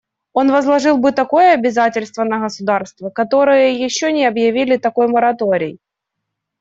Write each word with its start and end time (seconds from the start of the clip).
Он 0.33 0.51
возложил 0.51 0.97
бы 0.97 1.11
такое 1.11 1.53
обязательство 1.53 2.23
на 2.23 2.39
государства, 2.39 3.11
которые 3.11 3.75
еще 3.79 4.11
не 4.11 4.25
объявили 4.25 4.77
такой 4.77 5.07
мораторий. 5.07 5.79